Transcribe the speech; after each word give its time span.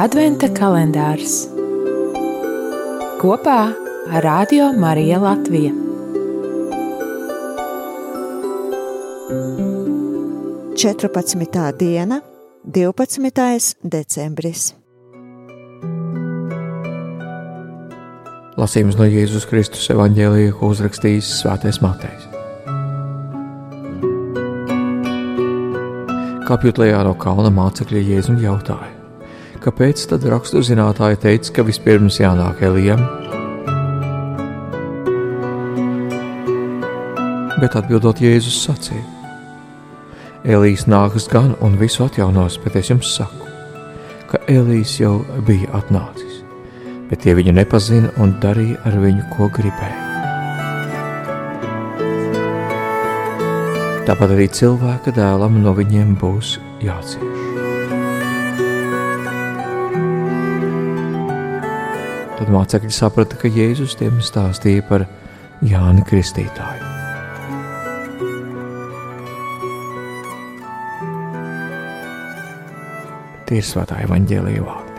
Adventa 0.00 0.48
kalendārs 0.48 1.42
kopā 3.20 3.56
ar 4.08 4.24
Radio 4.24 4.70
Mariju 4.72 5.18
Latviju. 5.20 5.72
Četrpadsmitā 10.80 11.66
diena, 11.76 12.22
12. 12.64 13.76
decembris. 13.84 14.70
Lasījums 18.56 18.96
no 18.96 19.04
Jēzus 19.04 19.44
Kristus 19.50 19.92
evanģēlija, 19.92 20.56
ko 20.56 20.72
uzrakstījis 20.72 21.34
Svētais 21.42 21.82
Matejs. 21.84 22.24
Kāpjot 26.48 26.80
lejā 26.80 27.04
no 27.04 27.12
kalna 27.20 27.52
mācekļa 27.52 28.08
Jēzus 28.08 28.40
jautāja: 28.40 29.01
Kāpēc 29.62 30.00
tad 30.10 30.24
raksturzinātāji 30.26 31.20
teica, 31.22 31.52
ka 31.54 31.62
vispirms 31.62 32.16
jānāk 32.18 32.64
Elijam? 32.66 32.98
Bet 37.62 37.76
atbildot 37.78 38.18
Jēzus 38.18 38.56
sacīja: 38.64 39.04
Elijas 40.42 40.88
nāks 40.90 41.28
gan 41.30 41.54
un 41.62 41.78
visu 41.78 42.02
atjaunos, 42.08 42.58
bet 42.64 42.80
es 42.80 42.90
jums 42.90 43.14
saku, 43.14 43.46
ka 44.32 44.42
Elijas 44.50 44.96
jau 44.98 45.20
bija 45.46 45.70
atnācis, 45.78 46.42
bet 47.06 47.22
tie 47.22 47.38
viņu 47.38 47.54
nepazina 47.54 48.10
un 48.18 48.34
darīja 48.42 48.82
ar 48.82 48.98
viņu, 48.98 49.30
ko 49.36 49.46
gribēja. 49.46 50.10
Tāpat 54.10 54.34
arī 54.34 54.50
cilvēka 54.50 55.14
dēlam 55.14 55.62
no 55.62 55.78
viņiem 55.78 56.16
būs 56.18 56.56
jācieš. 56.82 57.61
Tad 62.42 62.48
mācekļi 62.50 62.88
saprata, 62.90 63.36
ka 63.38 63.46
Jēzus 63.54 63.92
tiem 64.00 64.16
stāstīja 64.18 64.82
par 64.88 65.04
Jāni 65.62 66.02
Kristītāju. 66.08 66.88
Tie 73.46 73.60
ir 73.62 73.68
svētā 73.68 74.02
evaņģēlīja 74.08 74.66
vārdi. 74.66 74.91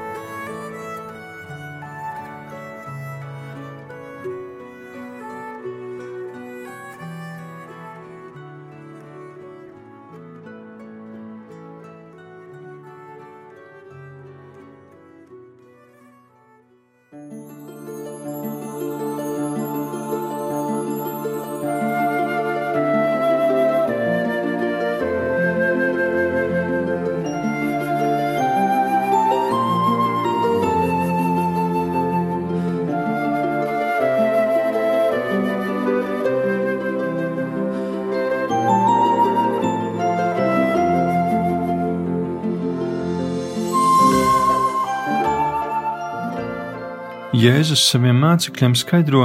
Jēzus 47.34 47.82
saviem 47.90 48.20
mācekļiem 48.22 48.76
skaidro, 48.78 49.24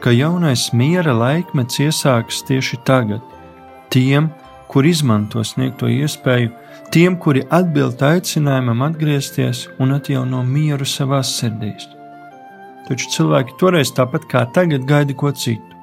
ka 0.00 0.08
jaunais 0.14 0.70
miera 0.72 1.12
laikmets 1.12 1.82
iesākas 1.84 2.40
tieši 2.48 2.78
tagad. 2.88 3.20
Tiem, 3.92 4.30
kur 4.72 4.88
izmanto 4.88 5.44
sniegto 5.44 5.90
iespēju, 5.92 6.48
tiem, 6.94 7.18
kuri 7.20 7.44
atbild 7.52 8.00
aicinājumam 8.08 8.86
atgriezties 8.88 9.66
un 9.76 9.92
atjauno 9.98 10.40
mieru 10.48 10.88
savās 10.88 11.34
sirdīs. 11.36 11.90
Taču 12.88 13.12
cilvēki 13.18 13.58
toreiz 13.60 13.92
tāpat 13.92 14.24
kā 14.32 14.46
tagad 14.56 14.88
gaida 14.88 15.12
ko 15.12 15.34
citu. 15.36 15.76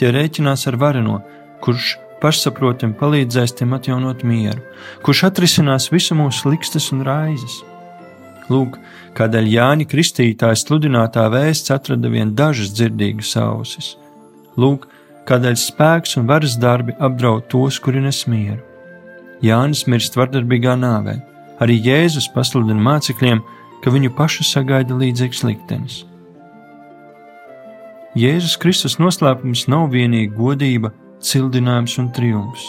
Tie 0.00 0.08
rēķinās 0.16 0.64
ar 0.72 0.80
vareno, 0.80 1.20
kurš 1.60 1.98
pašsaprotami 2.24 2.96
palīdzēs 2.96 3.58
tiem 3.60 3.76
atjaunot 3.76 4.24
mieru, 4.24 4.64
kurš 5.04 5.26
atrisinās 5.28 5.92
visu 5.92 6.16
mūsu 6.16 6.56
likstas 6.56 6.88
un 6.96 7.04
raizes. 7.04 7.60
Lūk, 8.50 8.78
kādēļ 9.18 9.46
Jāņa 9.54 9.86
Kristītājs 9.90 10.64
sludinātā 10.66 11.28
vēsts 11.30 11.70
atrada 11.74 12.10
vien 12.10 12.34
dažas 12.34 12.72
dzirdīgas 12.74 13.36
ausis. 13.38 13.94
Lūk, 14.58 14.88
kādēļ 15.30 15.56
spēks 15.60 16.16
un 16.18 16.26
varas 16.30 16.56
darbi 16.58 16.96
apdraud 16.98 17.46
tos, 17.52 17.78
kuri 17.78 18.02
nes 18.02 18.24
mieru. 18.26 18.60
Jānis 19.44 19.86
mirst 19.88 20.18
vardarbīgā 20.18 20.74
nāvē. 20.76 21.20
Arī 21.62 21.76
Jēzus 21.84 22.28
pasludina 22.34 22.80
mācekļiem, 22.82 23.42
ka 23.84 23.92
viņu 23.92 24.12
pašu 24.16 24.44
sagaida 24.44 24.96
līdzīgs 24.96 25.44
liktenis. 25.46 26.02
Jēzus 28.18 28.56
Kristus 28.58 28.98
noslēpums 28.98 29.68
nav 29.70 29.92
vienīgi 29.94 30.32
godība, 30.34 30.90
cildinājums 31.22 31.94
un 32.02 32.10
triumfs. 32.16 32.64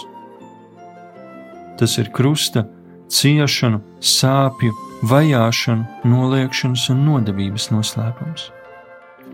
Tas 1.79 1.97
ir 1.97 2.11
krusta, 2.13 2.67
ciešanu, 3.09 3.81
sāpju, 3.97 4.75
vajāšanu, 5.07 5.85
noliekšanas 6.05 6.89
un 6.93 7.05
nodevības 7.07 7.69
noslēpums. 7.73 8.49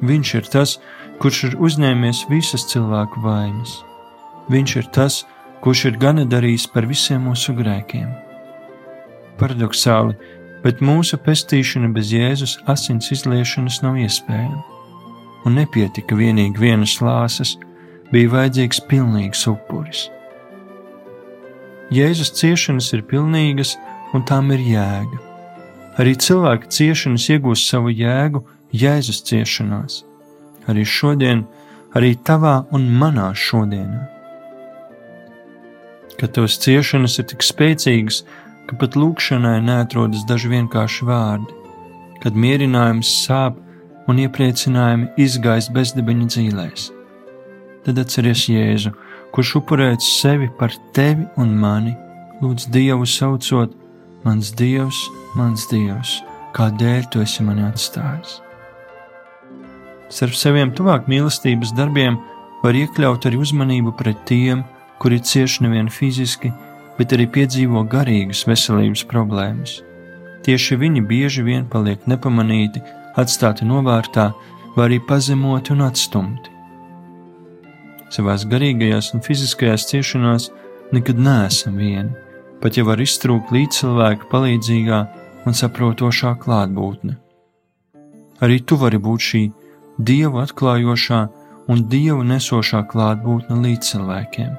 Viņš 0.08 0.34
ir 0.38 0.48
tas, 0.54 0.78
kurš 1.22 1.44
ir 1.50 1.58
uzņēmies 1.68 2.26
visas 2.30 2.68
cilvēku 2.72 3.22
vainas. 3.24 3.80
Viņš 4.52 4.76
ir 4.80 4.90
tas, 4.96 5.24
kurš 5.64 5.86
ir 5.92 6.00
gana 6.00 6.26
darījis 6.30 6.68
par 6.72 6.88
visiem 6.88 7.26
mūsu 7.28 7.56
grēkiem. 7.58 8.10
Paradoxāli, 9.38 10.16
bet 10.64 10.82
mūsu 10.82 11.20
pestīšana 11.22 11.92
bez 11.94 12.14
Jēzus 12.14 12.58
asins 12.70 13.12
izliešanas 13.14 13.82
nav 13.84 13.98
iespējama. 14.02 14.64
Un 15.46 15.58
nepietika 15.60 16.18
vienīgi 16.18 16.60
vienas 16.60 16.98
lāsas, 17.02 17.56
bija 18.12 18.34
vajadzīgs 18.34 18.82
pilnīgs 18.90 19.46
upuris. 19.52 20.08
Jēzus 21.94 22.34
ciešanas 22.36 22.92
ir 22.98 23.06
pilnīgas, 23.08 23.78
un 24.16 24.26
tām 24.28 24.52
ir 24.56 24.64
jēga. 24.64 25.27
Arī 25.98 26.14
cilvēka 26.14 26.70
ciešanas 26.70 27.26
iegūst 27.34 27.72
savu 27.72 27.90
jēgu 27.90 28.44
Jēzus 28.76 29.24
ciešanās. 29.26 30.04
Arī 30.70 30.84
šodien, 30.86 31.46
arī 31.98 32.14
tavā 32.28 32.68
un 32.76 32.86
manā 33.02 33.32
šodienā. 33.34 34.04
Kad 36.18 36.34
tavas 36.36 36.58
ciešanas 36.62 37.18
ir 37.22 37.28
tik 37.32 37.46
spēcīgas, 37.46 38.24
ka 38.68 38.78
pat 38.78 38.98
lūkšanai 39.00 39.58
neatrodas 39.64 40.26
daži 40.30 40.52
vienkārši 40.52 41.08
vārdi, 41.08 41.58
kad 42.22 42.38
mierinājums 42.38 43.14
sāp 43.24 43.58
un 44.10 44.22
iepriecinājumi 44.22 45.10
izgaist 45.24 45.74
bezdibeņa 45.74 46.30
dzīvēs. 46.34 46.88
Tad 47.88 48.02
atceries 48.04 48.46
Jēzu, 48.52 48.94
kurš 49.34 49.56
upurēts 49.62 50.14
sevi 50.22 50.50
par 50.60 50.76
tevi 50.94 51.26
un 51.42 51.54
mani, 51.58 51.96
lūdz 52.42 52.70
Dievu 52.74 53.08
saucot, 53.08 53.74
Mans 54.28 54.50
Dievs, 54.52 54.98
mans 55.40 55.62
Dievs, 55.72 56.18
kādēļ 56.52 57.06
tu 57.14 57.22
esi 57.24 57.46
mani 57.48 57.62
atstājis? 57.64 58.34
Starp 60.12 60.36
saviem 60.36 60.74
tuvāk 60.76 61.08
mīlestības 61.08 61.72
darbiem 61.78 62.18
var 62.60 62.76
iekļaut 62.76 63.30
arī 63.30 63.40
uzmanību 63.40 63.94
pret 63.96 64.26
tiem, 64.28 64.66
kuri 65.00 65.22
cieš 65.24 65.62
nevien 65.64 65.88
fiziski, 65.88 66.52
bet 67.00 67.16
arī 67.16 67.30
piedzīvo 67.38 67.86
garīgas 67.88 68.44
veselības 68.52 69.06
problēmas. 69.08 69.78
Tieši 70.44 70.82
viņi 70.84 71.08
bieži 71.08 71.48
vien 71.48 71.64
paliek 71.72 72.04
nepamanīti, 72.12 72.84
atstāti 73.16 73.64
novārtā, 73.72 74.34
vai 74.76 74.90
arī 74.90 75.02
pazemoti 75.08 75.78
un 75.78 75.88
atstumti. 75.88 76.52
Savās 78.12 78.44
garīgajās 78.44 79.14
un 79.16 79.24
fiziskajās 79.24 79.88
ciešanās 79.88 80.52
nekad 80.92 81.16
neesam 81.16 81.80
vieni 81.80 82.27
pat 82.62 82.78
ja 82.78 82.86
var 82.88 83.02
iztrūkt 83.02 83.54
līdzcilvēka 83.54 84.30
palīdzīgā 84.32 85.00
un 85.48 85.58
saprotošā 85.58 86.36
klātbūtne. 86.42 87.18
Arī 88.44 88.62
tu 88.66 88.78
vari 88.78 89.00
būt 89.02 89.26
šī 89.30 89.44
dievu 89.98 90.42
atklājošā 90.44 91.22
un 91.72 91.84
dievu 91.92 92.24
nesošā 92.28 92.84
klātbūtne 92.92 93.60
līdzcilvēkiem. 93.64 94.56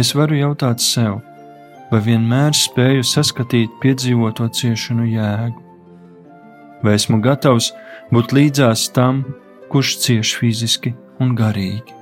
Es 0.00 0.14
varu 0.16 0.38
jautāt 0.38 0.80
sev, 0.80 1.20
vai 1.92 2.00
vienmēr 2.00 2.56
spēju 2.56 3.04
saskatīt 3.04 3.74
piedzīvoto 3.82 4.48
ciešanu 4.48 5.08
jēgu, 5.12 5.58
vai 6.82 6.96
esmu 6.96 7.20
gatavs 7.24 7.72
būt 8.12 8.32
līdzās 8.36 8.88
tam, 8.96 9.24
kurš 9.72 9.98
cieš 10.04 10.36
fiziski 10.40 10.94
un 11.20 11.36
garīgi. 11.36 12.01